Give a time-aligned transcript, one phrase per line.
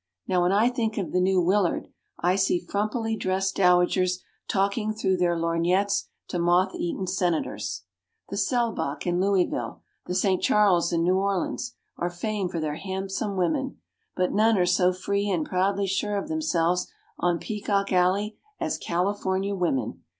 [0.27, 1.87] Now when I think of the New Willard,
[2.19, 7.83] I see frumpily dressed dowagers talking through their lorgnettes to moth eaten senators.
[8.29, 10.41] The Selbach in Louisville, the St.
[10.41, 13.79] Charles in New Orleans are famed for their handsome women,
[14.15, 16.87] but none are so free and proudly sure of themselves
[17.19, 20.01] on peacock alley as California women.